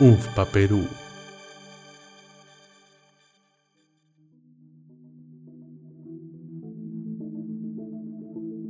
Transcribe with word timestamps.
UFPA 0.00 0.46
Perú. 0.46 0.88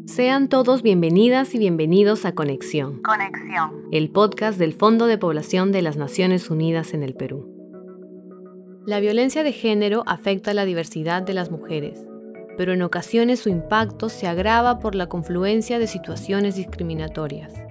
Sean 0.05 0.51
todos 0.51 0.83
bienvenidas 0.83 1.55
y 1.55 1.59
bienvenidos 1.59 2.27
a 2.27 2.35
Conexión. 2.35 3.01
Conexión. 3.01 3.71
El 3.91 4.11
podcast 4.11 4.59
del 4.59 4.75
Fondo 4.75 5.07
de 5.07 5.17
Población 5.17 5.73
de 5.73 5.81
las 5.81 5.97
Naciones 5.97 6.51
Unidas 6.51 6.93
en 6.93 7.03
el 7.03 7.15
Perú. 7.15 7.51
La 8.87 9.01
violencia 9.01 9.43
de 9.43 9.53
género 9.53 10.03
afecta 10.07 10.51
a 10.51 10.55
la 10.55 10.67
diversidad 10.67 11.23
de 11.23 11.33
las 11.33 11.51
mujeres, 11.51 12.05
pero 12.59 12.75
en 12.75 12.83
ocasiones 12.83 13.41
su 13.41 13.49
impacto 13.49 14.11
se 14.11 14.27
agrava 14.27 14.79
por 14.79 14.95
la 14.95 15.09
confluencia 15.09 15.79
de 15.79 15.87
situaciones 15.87 16.57
discriminatorias. 16.57 17.64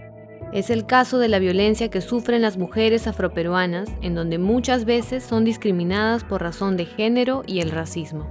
Es 0.53 0.69
el 0.69 0.85
caso 0.85 1.17
de 1.17 1.29
la 1.29 1.39
violencia 1.39 1.89
que 1.89 1.99
sufren 1.99 2.43
las 2.43 2.57
mujeres 2.57 3.07
afroperuanas, 3.07 3.89
en 4.03 4.13
donde 4.13 4.37
muchas 4.37 4.85
veces 4.85 5.23
son 5.23 5.43
discriminadas 5.43 6.23
por 6.23 6.43
razón 6.43 6.77
de 6.77 6.85
género 6.85 7.41
y 7.47 7.61
el 7.61 7.71
racismo. 7.71 8.27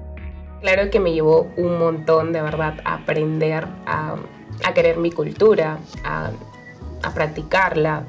Claro 0.61 0.89
que 0.89 1.01
me 1.01 1.13
llevó 1.13 1.51
un 1.57 1.81
montón 1.81 2.33
de 2.33 2.41
verdad 2.41 2.75
a 2.85 2.95
aprender 2.95 3.67
a, 3.87 4.15
querer 4.73 4.99
mi 4.99 5.11
cultura, 5.11 5.81
a, 6.05 6.31
practicarla, 7.13 8.05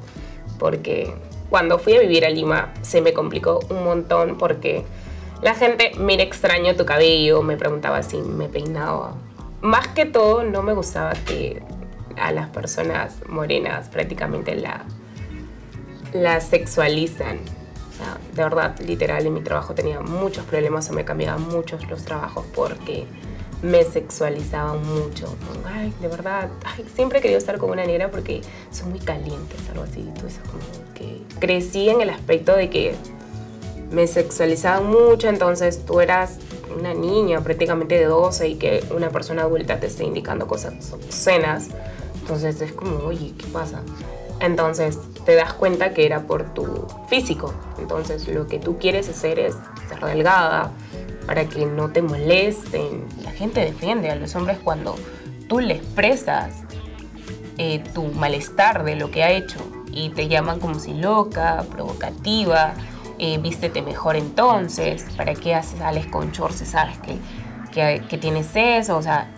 porque 0.60 1.12
cuando 1.50 1.80
fui 1.80 1.96
a 1.96 2.00
vivir 2.00 2.24
a 2.24 2.30
Lima 2.30 2.72
se 2.84 3.02
me 3.02 3.14
complicó 3.14 3.62
un 3.72 3.84
montón 3.84 4.38
porque 4.38 4.86
la 5.42 5.56
gente, 5.56 5.94
mira 5.98 6.22
extraño 6.22 6.76
tu 6.76 6.86
cabello, 6.86 7.42
me 7.42 7.58
preguntaba 7.58 8.04
si 8.04 8.18
me 8.18 8.48
peinaba. 8.48 9.16
Más 9.62 9.88
que 9.88 10.06
todo, 10.06 10.44
no 10.44 10.62
me 10.62 10.74
gustaba 10.74 11.14
que 11.26 11.64
a 12.18 12.32
las 12.32 12.50
personas 12.50 13.16
morenas 13.28 13.90
prácticamente 13.90 14.56
la, 14.56 14.86
la 16.14 16.40
sexualizan 16.42 17.40
de 18.34 18.44
verdad, 18.44 18.78
literal, 18.80 19.26
en 19.26 19.34
mi 19.34 19.42
trabajo 19.42 19.74
tenía 19.74 20.00
muchos 20.00 20.46
problemas 20.46 20.90
o 20.90 20.94
me 20.94 21.06
cambiaban 21.06 21.48
muchos 21.48 21.88
los 21.90 22.04
trabajos 22.04 22.46
porque 22.56 23.06
me 23.62 23.84
sexualizaban 23.84 24.86
mucho. 24.86 25.36
Ay, 25.66 25.94
de 26.02 26.08
verdad, 26.08 26.50
siempre 26.96 27.20
he 27.20 27.22
querido 27.22 27.38
estar 27.38 27.58
con 27.58 27.70
una 27.70 27.86
negra 27.86 28.10
porque 28.10 28.42
son 28.72 28.90
muy 28.90 29.00
calientes, 29.00 29.58
algo 29.70 29.84
así. 29.84 30.02
Entonces, 30.02 30.40
como 30.50 30.64
que 30.96 31.22
crecí 31.40 31.90
en 31.90 32.02
el 32.02 32.10
aspecto 32.10 32.56
de 32.56 32.70
que 32.70 32.96
me 33.92 34.08
sexualizaban 34.08 34.88
mucho, 34.88 35.30
entonces 35.30 35.86
tú 35.86 36.02
eras 36.02 36.40
una 36.76 36.96
niña 36.96 37.42
prácticamente 37.42 37.96
de 37.96 38.06
12 38.06 38.48
y 38.48 38.56
que 38.56 38.84
una 38.94 39.12
persona 39.12 39.44
adulta 39.44 39.80
te 39.80 39.86
esté 39.86 40.04
indicando 40.04 40.48
cosas 40.48 40.92
obscenas. 40.92 41.70
Entonces 42.24 42.62
es 42.62 42.72
como, 42.72 43.00
oye, 43.00 43.34
¿qué 43.38 43.46
pasa? 43.48 43.82
Entonces 44.40 44.98
te 45.26 45.36
das 45.36 45.52
cuenta 45.52 45.94
que 45.94 46.06
era 46.06 46.22
por 46.22 46.54
tu 46.54 46.88
físico. 47.10 47.54
Entonces 47.78 48.30
lo 48.30 48.48
que 48.48 48.60
tú 48.60 48.78
quieres 48.78 49.10
hacer 49.10 49.40
es 49.40 49.56
ser 49.90 50.00
delgada 50.00 50.72
para 51.28 51.50
que 51.50 51.66
no 51.66 51.90
te 51.92 52.02
molesten. 52.02 53.04
La 53.24 53.32
gente 53.32 53.60
defiende 53.60 54.10
a 54.10 54.16
los 54.16 54.34
hombres 54.36 54.58
cuando 54.64 54.96
tú 55.50 55.60
le 55.60 55.76
expresas 55.76 56.56
eh, 57.58 57.84
tu 57.94 58.06
malestar 58.06 58.86
de 58.86 58.96
lo 58.96 59.12
que 59.12 59.24
ha 59.24 59.32
hecho 59.32 59.60
y 59.92 60.10
te 60.12 60.30
llaman 60.30 60.62
como 60.62 60.80
si 60.80 60.94
loca, 60.94 61.66
provocativa, 61.70 62.74
eh, 63.20 63.38
vístete 63.38 63.82
mejor 63.82 64.16
entonces, 64.16 65.06
¿para 65.18 65.34
qué 65.36 65.56
haces, 65.56 65.78
sales 65.78 66.06
con 66.06 66.32
shorts 66.32 66.66
sabes 66.70 66.98
que, 67.00 67.18
que, 67.74 68.02
que 68.08 68.18
tienes 68.18 68.48
eso? 68.56 68.96
O 68.96 69.02
sea, 69.02 69.30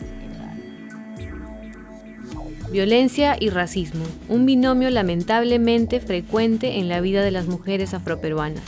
Violencia 2.76 3.38
y 3.40 3.52
racismo, 3.52 4.04
un 4.28 4.46
binomio 4.46 4.90
lamentablemente 4.90 6.02
frecuente 6.02 6.78
en 6.78 6.90
la 6.90 7.00
vida 7.00 7.24
de 7.24 7.32
las 7.32 7.48
mujeres 7.48 7.94
afroperuanas. 7.94 8.66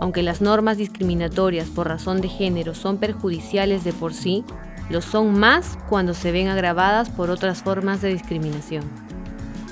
Aunque 0.00 0.24
las 0.24 0.40
normas 0.40 0.76
discriminatorias 0.76 1.68
por 1.68 1.86
razón 1.86 2.20
de 2.20 2.26
género 2.26 2.74
son 2.74 2.98
perjudiciales 2.98 3.84
de 3.84 3.92
por 3.92 4.12
sí, 4.12 4.42
lo 4.90 5.00
son 5.02 5.38
más 5.38 5.78
cuando 5.88 6.14
se 6.14 6.32
ven 6.32 6.48
agravadas 6.48 7.10
por 7.10 7.30
otras 7.30 7.62
formas 7.62 8.02
de 8.02 8.08
discriminación. 8.08 8.82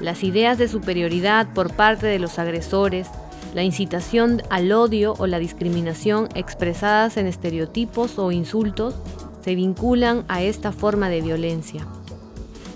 Las 0.00 0.22
ideas 0.22 0.58
de 0.58 0.68
superioridad 0.68 1.52
por 1.52 1.74
parte 1.74 2.06
de 2.06 2.20
los 2.20 2.38
agresores, 2.38 3.08
la 3.52 3.64
incitación 3.64 4.42
al 4.48 4.70
odio 4.70 5.14
o 5.18 5.26
la 5.26 5.40
discriminación 5.40 6.28
expresadas 6.36 7.16
en 7.16 7.26
estereotipos 7.26 8.20
o 8.20 8.30
insultos 8.30 8.94
se 9.42 9.56
vinculan 9.56 10.24
a 10.28 10.40
esta 10.40 10.70
forma 10.70 11.08
de 11.08 11.20
violencia. 11.20 11.84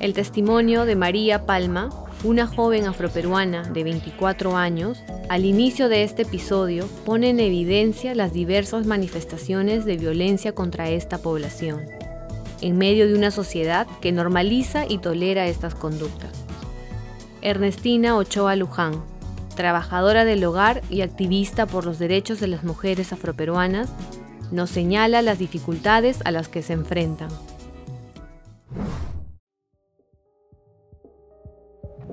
El 0.00 0.14
testimonio 0.14 0.86
de 0.86 0.96
María 0.96 1.44
Palma, 1.44 1.90
una 2.24 2.46
joven 2.46 2.86
afroperuana 2.86 3.64
de 3.64 3.84
24 3.84 4.56
años, 4.56 5.02
al 5.28 5.44
inicio 5.44 5.90
de 5.90 6.04
este 6.04 6.22
episodio 6.22 6.88
pone 7.04 7.28
en 7.28 7.38
evidencia 7.38 8.14
las 8.14 8.32
diversas 8.32 8.86
manifestaciones 8.86 9.84
de 9.84 9.98
violencia 9.98 10.54
contra 10.54 10.88
esta 10.88 11.18
población, 11.18 11.82
en 12.62 12.78
medio 12.78 13.08
de 13.08 13.14
una 13.14 13.30
sociedad 13.30 13.86
que 14.00 14.10
normaliza 14.10 14.86
y 14.88 14.96
tolera 14.96 15.46
estas 15.48 15.74
conductas. 15.74 16.32
Ernestina 17.42 18.16
Ochoa 18.16 18.56
Luján, 18.56 19.02
trabajadora 19.54 20.24
del 20.24 20.42
hogar 20.44 20.80
y 20.88 21.02
activista 21.02 21.66
por 21.66 21.84
los 21.84 21.98
derechos 21.98 22.40
de 22.40 22.46
las 22.46 22.64
mujeres 22.64 23.12
afroperuanas, 23.12 23.90
nos 24.50 24.70
señala 24.70 25.20
las 25.20 25.38
dificultades 25.38 26.20
a 26.24 26.30
las 26.30 26.48
que 26.48 26.62
se 26.62 26.72
enfrentan. 26.72 27.28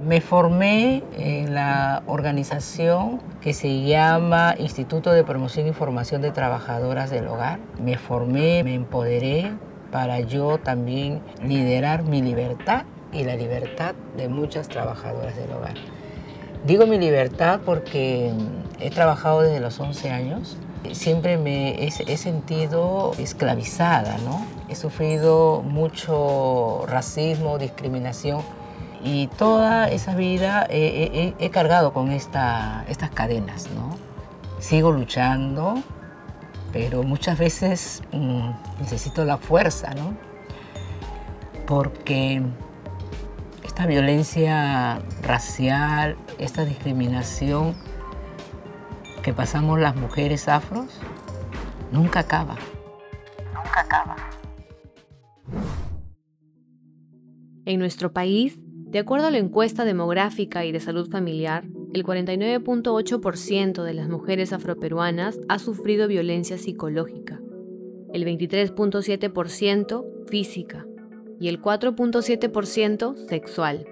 Me 0.02 0.22
formé 0.22 1.03
en 1.18 1.56
la 1.56 2.03
organización 2.06 3.19
que 3.41 3.53
se 3.53 3.81
llama 3.81 4.53
Instituto 4.59 5.12
de 5.12 5.24
Promoción 5.24 5.68
y 5.68 5.74
Formación 5.74 6.22
de 6.22 6.31
Trabajadoras 6.31 7.09
del 7.09 7.28
Hogar. 7.28 7.59
Me 7.81 7.97
formé, 7.97 8.63
me 8.63 8.75
empoderé 8.75 9.52
para 9.91 10.19
yo 10.19 10.59
también 10.59 11.22
liderar 11.44 12.03
mi 12.03 12.22
libertad 12.22 12.86
y 13.12 13.24
la 13.24 13.36
libertad 13.36 13.96
de 14.16 14.30
muchas 14.30 14.68
trabajadoras 14.68 15.36
del 15.36 15.52
hogar. 15.52 15.74
Digo 16.66 16.86
mi 16.86 17.00
libertad 17.00 17.62
porque 17.66 18.31
he 18.80 18.91
trabajado 18.91 19.41
desde 19.41 19.59
los 19.59 19.80
11 19.80 20.12
años. 20.12 20.57
Siempre 20.91 21.38
me 21.38 21.86
he, 21.86 22.18
sentido 22.18 23.13
esclavizada, 23.18 24.18
¿no? 24.19 24.46
He 24.69 24.75
sufrido 24.75 25.63
mucho 25.63 26.86
racismo, 26.88 27.57
discriminación 27.57 28.41
y 29.03 29.28
toda 29.28 29.90
esa 29.90 30.16
vida 30.16 30.66
he, 30.69 31.50
cargado 31.52 31.94
con 31.94 32.12
esta, 32.12 32.85
estas 32.88 33.12
cadenas, 33.12 33.69
¿no? 33.75 33.97
Sigo 34.59 34.91
luchando, 34.91 35.84
pero 36.74 37.03
muchas 37.03 37.38
veces 37.38 38.02
mm, 38.12 38.50
necesito 38.80 39.24
la 39.25 39.38
fuerza, 39.38 39.94
¿no? 39.94 40.16
Porque 41.66 42.41
esta 43.63 43.86
violencia 43.86 45.02
racial, 45.22 46.18
esta 46.40 46.66
discriminación 46.66 47.75
que 49.22 49.34
pasamos 49.34 49.80
las 49.80 49.96
mujeres 49.96 50.47
afros, 50.47 50.88
nunca 51.91 52.22
acaba. 52.22 52.56
Nunca 53.53 53.81
acaba. 53.81 54.16
En 57.66 57.80
nuestro 57.80 58.13
país, 58.13 58.57
de 58.90 59.00
acuerdo 59.00 59.28
a 59.28 59.31
la 59.31 59.38
encuesta 59.38 59.84
demográfica 59.84 60.64
y 60.64 60.72
de 60.72 60.80
salud 60.80 61.09
familiar, 61.09 61.66
el 61.94 62.06
49.8% 62.06 63.84
de 63.84 63.94
las 63.94 64.08
mujeres 64.08 64.53
afroperuanas 64.53 65.40
ha 65.50 65.59
sufrido 65.59 66.08
violencia 66.08 66.58
psicológica, 66.58 67.42
el 68.14 68.24
23.7% 68.25 70.06
física 70.30 70.86
y 71.40 71.50
el 71.50 71.62
4.7% 71.62 73.28
sexual. 73.28 73.86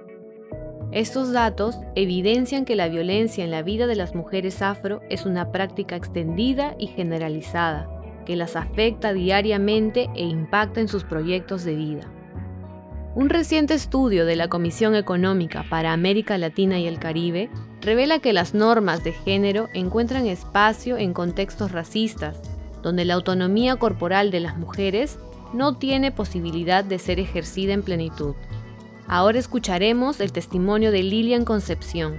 Estos 0.92 1.34
datos 1.34 1.78
evidencian 1.96 2.64
que 2.64 2.78
la 2.78 2.88
violencia 2.88 3.44
en 3.44 3.52
la 3.52 3.64
vida 3.64 3.88
de 3.88 3.96
las 3.96 4.16
mujeres 4.16 4.62
afro 4.62 5.02
es 5.10 5.26
una 5.26 5.52
práctica 5.52 5.98
extendida 5.98 6.74
y 6.80 6.88
generalizada, 6.88 7.90
que 8.26 8.38
las 8.38 8.56
afecta 8.56 9.12
diariamente 9.12 10.10
e 10.16 10.24
impacta 10.24 10.80
en 10.80 10.88
sus 10.88 11.04
proyectos 11.04 11.66
de 11.66 11.76
vida. 11.76 12.12
Un 13.16 13.30
reciente 13.30 13.74
estudio 13.74 14.26
de 14.26 14.36
la 14.36 14.50
Comisión 14.50 14.94
Económica 14.94 15.64
para 15.70 15.94
América 15.94 16.38
Latina 16.38 16.80
y 16.80 16.86
el 16.86 17.00
Caribe 17.00 17.50
revela 17.80 18.20
que 18.20 18.34
las 18.34 18.54
normas 18.54 19.06
de 19.06 19.14
género 19.14 19.70
encuentran 19.74 20.28
espacio 20.28 20.98
en 20.98 21.14
contextos 21.14 21.72
racistas, 21.72 22.42
donde 22.84 23.06
la 23.06 23.14
autonomía 23.14 23.78
corporal 23.78 24.32
de 24.32 24.42
las 24.42 24.58
mujeres 24.58 25.18
no 25.54 25.78
tiene 25.78 26.12
posibilidad 26.12 26.84
de 26.84 27.00
ser 27.00 27.22
ejercida 27.22 27.72
en 27.72 27.84
plenitud. 27.84 28.36
Ahora 29.08 29.40
escucharemos 29.40 30.20
el 30.20 30.34
testimonio 30.34 30.92
de 30.92 31.04
Lilian 31.04 31.46
Concepción, 31.46 32.18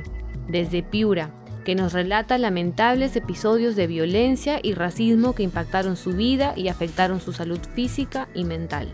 desde 0.49 0.83
Piura, 0.83 1.31
que 1.67 1.75
nos 1.75 1.93
relata 1.93 2.39
lamentables 2.39 3.17
episodios 3.17 3.77
de 3.77 3.87
violencia 3.87 4.61
y 4.63 4.73
racismo 4.73 5.35
que 5.35 5.43
impactaron 5.43 5.95
su 5.99 6.13
vida 6.13 6.55
y 6.57 6.69
afectaron 6.69 7.21
su 7.21 7.35
salud 7.35 7.61
física 7.75 8.29
y 8.33 8.45
mental 8.45 8.89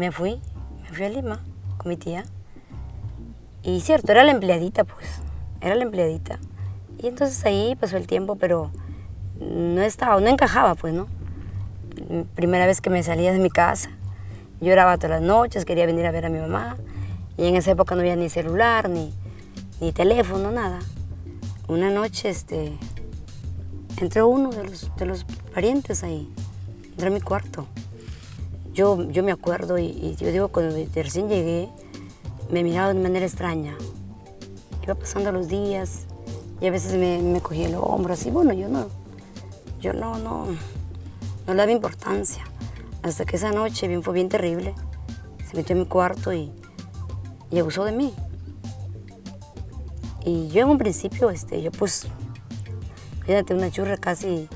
me 0.00 0.12
fui, 0.12 0.40
me 0.80 0.88
fui 0.96 1.04
a 1.04 1.10
Lima 1.10 1.40
con 1.76 1.90
mi 1.90 1.98
tía. 1.98 2.24
Y 3.62 3.82
cierto, 3.82 4.12
era 4.12 4.24
la 4.24 4.30
empleadita, 4.30 4.84
pues. 4.84 5.06
era 5.60 5.74
la 5.74 5.82
empleadita. 5.82 6.38
Y 6.96 7.06
entonces 7.06 7.44
ahí 7.44 7.76
pasó 7.78 7.98
el 7.98 8.06
tiempo, 8.06 8.36
pero 8.36 8.70
no 9.38 9.82
estaba, 9.82 10.18
no 10.18 10.28
encajaba, 10.28 10.74
pues, 10.74 10.94
¿no? 10.94 11.06
Primera 12.34 12.64
vez 12.64 12.80
que 12.80 12.88
me 12.88 13.02
salía 13.02 13.30
de 13.30 13.40
mi 13.40 13.50
casa, 13.50 13.90
lloraba 14.62 14.96
todas 14.96 15.20
las 15.20 15.22
noches, 15.22 15.66
quería 15.66 15.84
venir 15.84 16.06
a 16.06 16.12
ver 16.12 16.24
a 16.24 16.30
mi 16.30 16.38
mamá. 16.38 16.78
Y 17.36 17.46
en 17.46 17.56
esa 17.56 17.72
época 17.72 17.94
no 17.94 18.00
había 18.00 18.16
ni 18.16 18.30
celular, 18.30 18.88
ni, 18.88 19.12
ni 19.82 19.92
teléfono, 19.92 20.50
nada. 20.50 20.78
Una 21.68 21.90
noche, 21.90 22.30
este, 22.30 22.72
entró 23.98 24.28
uno 24.28 24.48
de 24.48 24.64
los, 24.64 24.90
de 24.96 25.04
los 25.04 25.24
parientes 25.52 26.02
ahí, 26.04 26.26
entró 26.90 27.08
a 27.08 27.10
mi 27.10 27.20
cuarto. 27.20 27.66
Yo, 28.72 29.10
yo 29.10 29.22
me 29.22 29.32
acuerdo 29.32 29.78
y, 29.78 30.16
yo 30.16 30.30
digo, 30.30 30.48
cuando 30.48 30.76
recién 30.94 31.28
llegué, 31.28 31.68
me 32.50 32.62
miraba 32.62 32.92
de 32.92 33.00
manera 33.00 33.26
extraña. 33.26 33.76
Iba 34.82 34.94
pasando 34.94 35.32
los 35.32 35.48
días 35.48 36.06
y 36.60 36.66
a 36.66 36.70
veces 36.70 36.94
me, 36.94 37.20
me 37.20 37.40
cogía 37.40 37.66
el 37.66 37.74
hombro 37.74 38.14
así. 38.14 38.30
Bueno, 38.30 38.52
yo 38.52 38.68
no, 38.68 38.86
yo 39.80 39.92
no, 39.92 40.18
no, 40.18 40.46
no 41.46 41.54
le 41.54 41.56
daba 41.56 41.72
importancia. 41.72 42.44
Hasta 43.02 43.24
que 43.24 43.36
esa 43.36 43.50
noche 43.50 43.88
bien, 43.88 44.02
fue 44.02 44.14
bien 44.14 44.28
terrible. 44.28 44.74
Se 45.48 45.56
metió 45.56 45.74
en 45.74 45.80
mi 45.80 45.86
cuarto 45.86 46.32
y, 46.32 46.52
y 47.50 47.58
abusó 47.58 47.84
de 47.84 47.92
mí. 47.92 48.14
Y 50.24 50.48
yo 50.48 50.62
en 50.62 50.68
un 50.68 50.78
principio, 50.78 51.30
este, 51.30 51.62
yo 51.62 51.70
pues, 51.70 52.06
fíjate, 53.24 53.54
una 53.54 53.70
churra 53.70 53.96
casi 53.96 54.48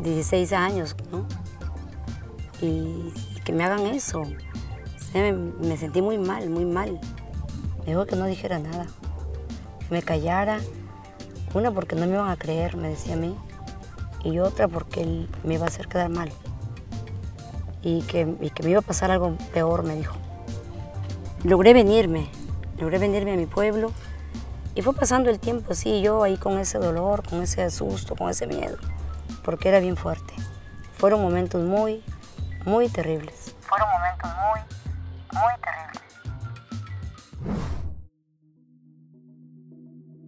16 0.00 0.52
años, 0.52 0.96
¿no? 1.12 1.24
Y 2.62 3.12
que 3.44 3.52
me 3.52 3.64
hagan 3.64 3.86
eso. 3.88 4.22
Me, 5.12 5.32
me 5.32 5.76
sentí 5.76 6.00
muy 6.00 6.16
mal, 6.16 6.48
muy 6.48 6.64
mal. 6.64 6.98
Me 7.80 7.86
dijo 7.88 8.06
que 8.06 8.16
no 8.16 8.24
dijera 8.24 8.58
nada, 8.58 8.86
que 9.80 9.94
me 9.94 10.02
callara. 10.02 10.60
Una 11.52 11.70
porque 11.70 11.96
no 11.96 12.06
me 12.06 12.14
iban 12.14 12.30
a 12.30 12.36
creer, 12.36 12.78
me 12.78 12.88
decía 12.88 13.12
a 13.12 13.18
mí, 13.18 13.36
y 14.24 14.38
otra 14.38 14.68
porque 14.68 15.02
él 15.02 15.28
me 15.44 15.54
iba 15.54 15.66
a 15.66 15.68
hacer 15.68 15.86
quedar 15.86 16.08
mal. 16.08 16.32
Y 17.82 18.02
que, 18.02 18.36
y 18.40 18.48
que 18.50 18.62
me 18.62 18.70
iba 18.70 18.78
a 18.78 18.82
pasar 18.82 19.10
algo 19.10 19.36
peor, 19.52 19.82
me 19.82 19.94
dijo. 19.96 20.16
Logré 21.44 21.74
venirme, 21.74 22.28
logré 22.78 22.98
venirme 22.98 23.32
a 23.32 23.36
mi 23.36 23.46
pueblo 23.46 23.90
y 24.74 24.82
fue 24.82 24.94
pasando 24.94 25.28
el 25.28 25.38
tiempo 25.38 25.72
así, 25.72 26.00
yo 26.00 26.22
ahí 26.22 26.36
con 26.38 26.58
ese 26.58 26.78
dolor, 26.78 27.28
con 27.28 27.42
ese 27.42 27.68
susto, 27.70 28.16
con 28.16 28.30
ese 28.30 28.46
miedo, 28.46 28.76
porque 29.44 29.68
era 29.68 29.80
bien 29.80 29.96
fuerte. 29.96 30.32
Fueron 30.96 31.20
momentos 31.20 31.62
muy, 31.62 32.02
muy 32.64 32.88
terribles. 32.88 33.54
Fueron 33.60 33.88
momentos 33.90 34.30
muy, 34.36 35.40
muy 35.40 35.52
terribles. 35.60 36.02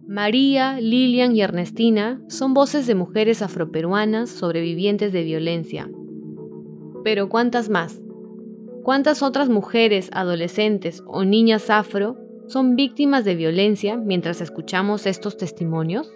María, 0.07 0.79
Lilian 0.79 1.35
y 1.35 1.41
Ernestina 1.41 2.21
son 2.29 2.53
voces 2.53 2.87
de 2.87 2.95
mujeres 2.95 3.41
afroperuanas 3.41 4.29
sobrevivientes 4.29 5.11
de 5.11 5.23
violencia. 5.23 5.89
Pero 7.03 7.27
¿cuántas 7.27 7.69
más? 7.69 7.99
¿Cuántas 8.83 9.23
otras 9.23 9.49
mujeres, 9.49 10.09
adolescentes 10.13 11.03
o 11.07 11.23
niñas 11.23 11.69
afro 11.69 12.17
son 12.47 12.75
víctimas 12.75 13.25
de 13.25 13.35
violencia 13.35 13.97
mientras 13.97 14.41
escuchamos 14.41 15.07
estos 15.07 15.37
testimonios? 15.37 16.13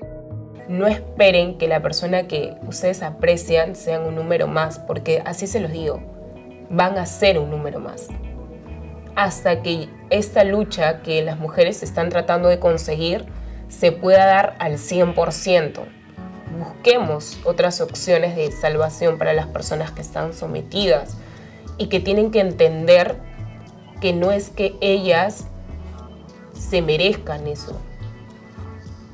No 0.70 0.86
esperen 0.86 1.58
que 1.58 1.68
la 1.68 1.82
persona 1.82 2.28
que 2.28 2.56
ustedes 2.68 3.02
aprecian 3.02 3.76
sean 3.76 4.04
un 4.04 4.14
número 4.14 4.48
más, 4.48 4.78
porque 4.78 5.20
así 5.26 5.48
se 5.48 5.60
los 5.60 5.72
digo, 5.72 6.00
van 6.70 7.00
a 7.00 7.08
ser 7.08 7.40
un 7.40 7.50
número 7.50 7.80
más. 7.80 8.08
Hasta 9.16 9.64
que 9.64 9.90
esta 10.12 10.44
lucha 10.44 11.02
que 11.02 11.24
las 11.24 11.40
mujeres 11.40 11.82
están 11.82 12.10
tratando 12.10 12.50
de 12.50 12.60
conseguir 12.60 13.26
se 13.68 13.92
pueda 13.92 14.28
dar 14.28 14.56
al 14.60 14.74
100%. 14.74 15.80
Busquemos 16.60 17.40
otras 17.46 17.82
opciones 17.82 18.36
de 18.36 18.52
salvación 18.52 19.18
para 19.18 19.34
las 19.34 19.48
personas 19.48 19.90
que 19.90 20.02
están 20.02 20.34
sometidas 20.34 21.18
y 21.80 21.88
que 21.88 22.00
tienen 22.00 22.30
que 22.30 22.42
entender 22.42 23.16
que 24.02 24.14
no 24.14 24.32
es 24.32 24.52
que 24.52 24.76
ellas 24.82 25.48
se 26.54 26.84
merezcan 26.84 27.48
eso. 27.48 27.82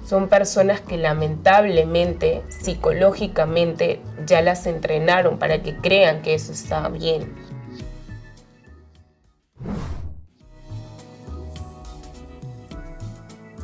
Son 0.06 0.30
personas 0.30 0.82
que 0.82 0.98
lamentablemente, 0.98 2.44
psicológicamente, 2.50 4.02
ya 4.28 4.42
las 4.42 4.68
entrenaron 4.68 5.40
para 5.40 5.64
que 5.64 5.76
crean 5.76 6.22
que 6.22 6.36
eso 6.36 6.52
está 6.52 6.88
bien. 6.90 7.34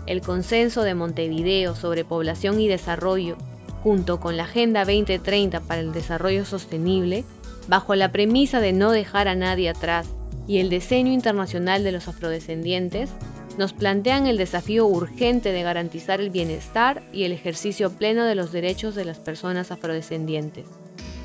El 0.07 0.21
consenso 0.21 0.81
de 0.81 0.95
Montevideo 0.95 1.75
sobre 1.75 2.03
población 2.03 2.59
y 2.59 2.67
desarrollo, 2.67 3.38
junto 3.83 4.19
con 4.19 4.35
la 4.35 4.43
Agenda 4.43 4.83
2030 4.83 5.61
para 5.61 5.81
el 5.81 5.93
Desarrollo 5.93 6.43
Sostenible, 6.43 7.23
bajo 7.67 7.93
la 7.93 8.11
premisa 8.11 8.59
de 8.59 8.73
no 8.73 8.91
dejar 8.91 9.27
a 9.27 9.35
nadie 9.35 9.69
atrás 9.69 10.07
y 10.47 10.57
el 10.57 10.69
diseño 10.69 11.13
internacional 11.13 11.83
de 11.83 11.91
los 11.91 12.07
afrodescendientes, 12.07 13.11
nos 13.57 13.74
plantean 13.74 14.27
el 14.27 14.38
desafío 14.38 14.86
urgente 14.86 15.51
de 15.51 15.63
garantizar 15.63 16.19
el 16.21 16.30
bienestar 16.30 17.03
y 17.12 17.24
el 17.24 17.31
ejercicio 17.31 17.92
pleno 17.92 18.25
de 18.25 18.36
los 18.36 18.51
derechos 18.51 18.95
de 18.95 19.06
las 19.06 19.19
personas 19.19 19.71
afrodescendientes, 19.71 20.65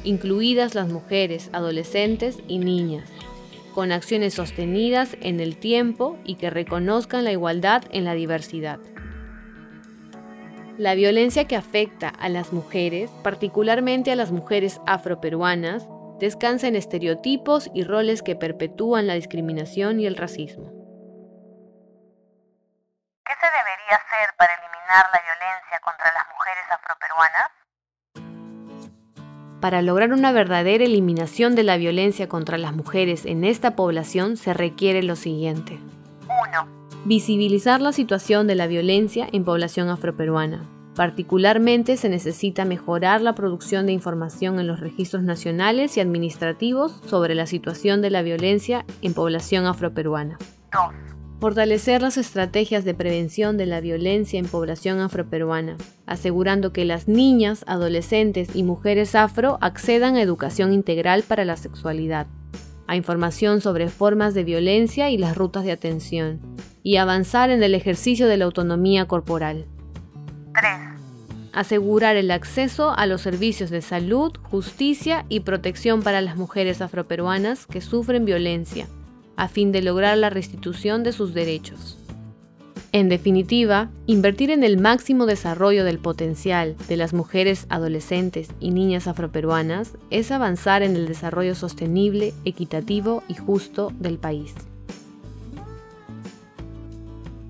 incluidas 0.04 0.74
las 0.74 0.88
mujeres, 0.88 1.50
adolescentes 1.52 2.38
y 2.48 2.58
niñas, 2.58 3.08
con 3.74 3.92
acciones 3.92 4.34
sostenidas 4.34 5.16
en 5.20 5.40
el 5.40 5.56
tiempo 5.56 6.16
y 6.24 6.36
que 6.36 6.50
reconozcan 6.50 7.24
la 7.24 7.32
igualdad 7.32 7.84
en 7.90 8.04
la 8.04 8.14
diversidad. 8.14 8.78
La 10.78 10.94
violencia 10.94 11.46
que 11.46 11.56
afecta 11.56 12.08
a 12.08 12.28
las 12.28 12.52
mujeres, 12.52 13.10
particularmente 13.22 14.12
a 14.12 14.16
las 14.16 14.30
mujeres 14.30 14.80
afroperuanas, 14.86 15.88
descansa 16.20 16.68
en 16.68 16.76
estereotipos 16.76 17.70
y 17.74 17.84
roles 17.84 18.22
que 18.22 18.36
perpetúan 18.36 19.06
la 19.06 19.14
discriminación 19.14 20.00
y 20.00 20.06
el 20.06 20.16
racismo. 20.16 20.75
Hacer 23.94 24.34
para 24.36 24.52
eliminar 24.54 25.06
la 25.12 25.20
violencia 25.20 25.80
contra 25.82 26.12
las 26.12 26.26
mujeres 26.28 26.64
afroperuanas? 26.70 27.50
Para 29.60 29.82
lograr 29.82 30.12
una 30.12 30.32
verdadera 30.32 30.84
eliminación 30.84 31.54
de 31.54 31.62
la 31.62 31.76
violencia 31.76 32.28
contra 32.28 32.58
las 32.58 32.72
mujeres 32.74 33.24
en 33.24 33.44
esta 33.44 33.74
población 33.74 34.36
se 34.36 34.52
requiere 34.52 35.02
lo 35.02 35.16
siguiente. 35.16 35.78
1. 36.28 37.02
Visibilizar 37.04 37.80
la 37.80 37.92
situación 37.92 38.46
de 38.46 38.54
la 38.54 38.66
violencia 38.66 39.28
en 39.32 39.44
población 39.44 39.88
afroperuana. 39.88 40.64
Particularmente 40.94 41.96
se 41.96 42.08
necesita 42.08 42.64
mejorar 42.64 43.20
la 43.20 43.34
producción 43.34 43.86
de 43.86 43.92
información 43.92 44.58
en 44.58 44.66
los 44.66 44.80
registros 44.80 45.22
nacionales 45.22 45.96
y 45.96 46.00
administrativos 46.00 47.00
sobre 47.06 47.34
la 47.34 47.46
situación 47.46 48.02
de 48.02 48.10
la 48.10 48.22
violencia 48.22 48.84
en 49.02 49.14
población 49.14 49.66
afroperuana. 49.66 50.38
2. 50.72 51.15
Fortalecer 51.38 52.00
las 52.00 52.16
estrategias 52.16 52.86
de 52.86 52.94
prevención 52.94 53.58
de 53.58 53.66
la 53.66 53.82
violencia 53.82 54.38
en 54.38 54.46
población 54.46 55.00
afroperuana, 55.00 55.76
asegurando 56.06 56.72
que 56.72 56.86
las 56.86 57.08
niñas, 57.08 57.62
adolescentes 57.66 58.56
y 58.56 58.62
mujeres 58.62 59.14
afro 59.14 59.58
accedan 59.60 60.16
a 60.16 60.22
educación 60.22 60.72
integral 60.72 61.24
para 61.24 61.44
la 61.44 61.58
sexualidad, 61.58 62.26
a 62.86 62.96
información 62.96 63.60
sobre 63.60 63.88
formas 63.88 64.32
de 64.32 64.44
violencia 64.44 65.10
y 65.10 65.18
las 65.18 65.36
rutas 65.36 65.64
de 65.64 65.72
atención, 65.72 66.40
y 66.82 66.96
avanzar 66.96 67.50
en 67.50 67.62
el 67.62 67.74
ejercicio 67.74 68.28
de 68.28 68.38
la 68.38 68.46
autonomía 68.46 69.04
corporal. 69.04 69.66
3. 70.54 70.70
Asegurar 71.52 72.16
el 72.16 72.30
acceso 72.30 72.92
a 72.96 73.04
los 73.04 73.20
servicios 73.20 73.68
de 73.68 73.82
salud, 73.82 74.32
justicia 74.42 75.26
y 75.28 75.40
protección 75.40 76.02
para 76.02 76.22
las 76.22 76.36
mujeres 76.36 76.80
afroperuanas 76.80 77.66
que 77.66 77.82
sufren 77.82 78.24
violencia, 78.24 78.88
a 79.36 79.48
fin 79.48 79.72
de 79.72 79.82
lograr 79.82 80.16
la 80.18 80.30
restitución 80.30 81.02
de 81.02 81.12
sus 81.12 81.34
derechos. 81.34 81.98
En 82.92 83.10
definitiva, 83.10 83.90
invertir 84.06 84.50
en 84.50 84.64
el 84.64 84.80
máximo 84.80 85.26
desarrollo 85.26 85.84
del 85.84 85.98
potencial 85.98 86.76
de 86.88 86.96
las 86.96 87.12
mujeres, 87.12 87.66
adolescentes 87.68 88.48
y 88.58 88.70
niñas 88.70 89.06
afroperuanas 89.06 89.92
es 90.10 90.30
avanzar 90.30 90.82
en 90.82 90.96
el 90.96 91.06
desarrollo 91.06 91.54
sostenible, 91.54 92.32
equitativo 92.46 93.22
y 93.28 93.34
justo 93.34 93.92
del 93.98 94.16
país. 94.16 94.54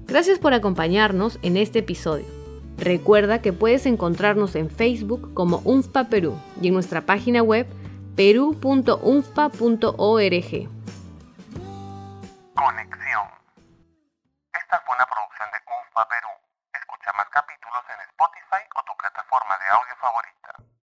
Gracias 0.08 0.40
por 0.40 0.52
acompañarnos 0.52 1.38
en 1.42 1.56
este 1.56 1.80
episodio. 1.80 2.24
Recuerda 2.78 3.40
que 3.40 3.52
puedes 3.52 3.86
encontrarnos 3.86 4.56
en 4.56 4.68
Facebook 4.68 5.32
como 5.32 5.62
UNFPA 5.64 6.08
Perú 6.08 6.34
y 6.60 6.68
en 6.68 6.74
nuestra 6.74 7.06
página 7.06 7.42
web 7.42 7.66
peru.unfpa.org. 8.16 10.75
Conex. 12.56 12.95